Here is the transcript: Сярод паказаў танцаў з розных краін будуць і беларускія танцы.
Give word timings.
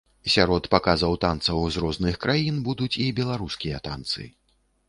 Сярод 0.35 0.69
паказаў 0.75 1.13
танцаў 1.25 1.59
з 1.75 1.83
розных 1.85 2.19
краін 2.25 2.57
будуць 2.69 2.93
і 3.07 3.11
беларускія 3.21 3.83
танцы. 3.91 4.27